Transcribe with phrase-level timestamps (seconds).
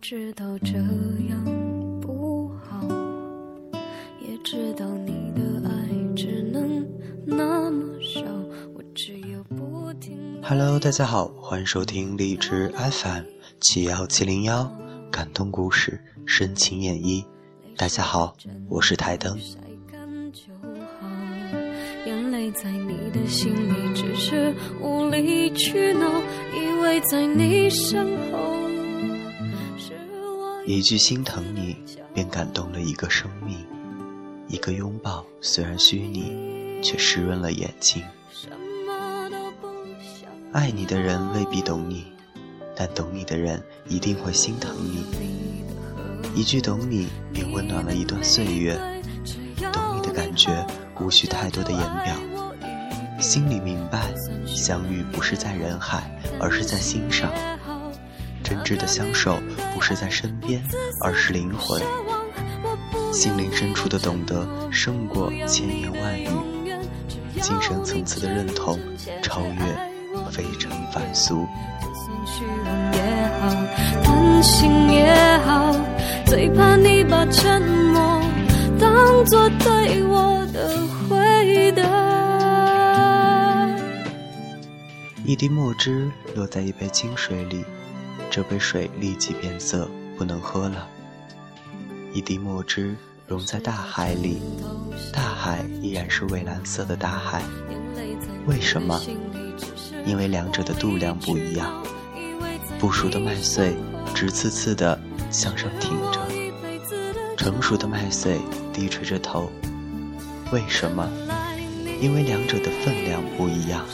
[0.00, 2.80] 知道这样不好，
[4.20, 5.72] 也知道你的爱
[6.16, 6.84] 只能
[7.24, 8.22] 那么少，
[8.74, 10.18] 我只有不停。
[10.42, 13.24] Hello，大家好，欢迎收听荔枝 FM
[13.60, 14.70] 七幺七零幺
[15.10, 17.24] 感动故事深情演绎。
[17.76, 18.36] 大家好，
[18.68, 19.38] 我是台灯。
[22.06, 26.10] 眼泪在你的心里，只是无理取闹，
[26.52, 28.63] 以为在你身后。
[30.66, 31.76] 一句心疼你，
[32.14, 33.58] 便感动了一个生命；
[34.48, 38.02] 一个拥抱，虽然虚拟，却湿润了眼睛。
[40.52, 42.06] 爱你的人未必懂你，
[42.74, 45.04] 但懂你的人一定会心疼你。
[46.34, 48.74] 一句懂你，便温暖了一段岁月。
[49.70, 50.66] 懂你的感觉，
[50.98, 52.16] 无需太多的言表，
[53.20, 54.14] 心里明白，
[54.46, 57.30] 相遇不是在人海，而是在心上。
[58.44, 59.40] 真挚的相守，
[59.74, 60.62] 不是在身边，
[61.00, 61.82] 而是灵魂。
[63.12, 66.28] 心灵深处的懂得，胜过千言万语。
[67.40, 68.78] 精神层次的认同，
[69.22, 69.64] 超越
[70.30, 71.46] 非常凡俗。
[72.26, 73.00] 虚荣也
[73.40, 73.48] 好，
[74.02, 75.74] 贪心也好，
[76.26, 78.20] 最怕你把沉默
[78.78, 81.82] 当作对我的回答。
[85.24, 87.64] 一滴墨汁落在一杯清水里，
[88.34, 90.88] 这杯水立即变色，不能喝了。
[92.12, 92.96] 一滴墨汁
[93.28, 94.42] 溶在大海里，
[95.12, 97.40] 大海依然是蔚蓝色的大海。
[98.46, 99.00] 为什么？
[100.04, 101.80] 因为两者的度量不一样。
[102.76, 103.72] 不熟的麦穗
[104.16, 106.18] 直刺刺的向上挺着，
[107.36, 108.40] 成熟的麦穗
[108.72, 109.48] 低垂着头。
[110.50, 111.08] 为什么？
[112.00, 113.86] 因为两者的分量不一样。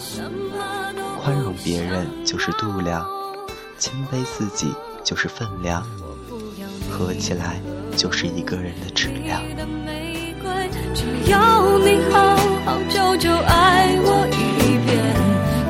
[1.22, 3.06] 宽容别人就是度量，
[3.80, 5.82] 谦卑自己就是分量，
[6.90, 7.58] 合起来
[7.96, 9.40] 就是一个人的质量。
[10.94, 12.36] 只要你好
[12.66, 15.00] 好久久爱我一遍，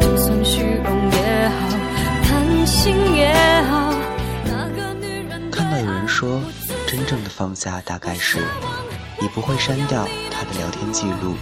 [0.01, 1.61] 就算虚荣也好，
[2.25, 3.33] 贪心也
[3.71, 3.95] 好，
[4.45, 6.43] 那个女人看到有人说，
[6.89, 8.39] 真正的放下大概是，
[9.21, 11.37] 你不会删掉他的聊天记录，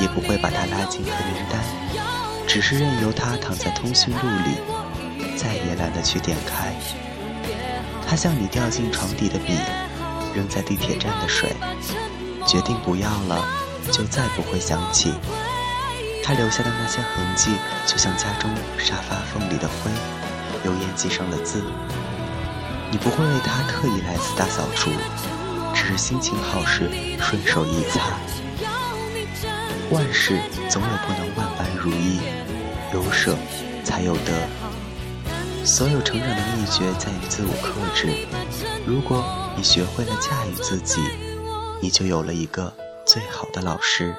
[0.00, 1.60] 也不会把他拉进黑名单，
[2.46, 4.56] 只是任由他躺在通讯录里，
[5.38, 6.74] 再也懒得去点开。
[8.04, 9.54] 他像你掉进床底的笔，
[10.34, 11.54] 扔在地铁站的水，
[12.44, 13.46] 决定不要了，
[13.92, 15.14] 就再不会想起。
[16.24, 17.52] 他留下的那些痕迹，
[17.86, 19.90] 就像家中沙发缝里的灰，
[20.64, 21.62] 油烟机上的字。
[22.90, 24.90] 你不会为他特意来次大扫除，
[25.74, 26.90] 只是心情好时
[27.20, 28.18] 顺手一擦。
[29.90, 30.38] 万事
[30.68, 32.18] 总有不能万般如意，
[32.92, 33.36] 有舍
[33.84, 34.32] 才有得。
[35.68, 38.08] 所有成长的秘诀在于自我克制。
[38.86, 39.22] 如果
[39.54, 40.98] 你学会了驾驭自己，
[41.82, 42.72] 你就有了一个
[43.04, 44.16] 最好的老师。